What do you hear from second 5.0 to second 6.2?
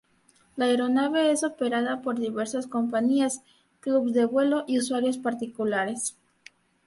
particulares.